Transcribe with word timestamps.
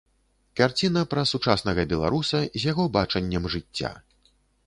Карціна 0.59 1.01
пра 1.11 1.25
сучаснага 1.31 1.85
беларуса, 1.91 2.39
з 2.59 2.67
яго 2.71 2.83
бачаннем 2.97 3.43
жыцця. 3.57 3.91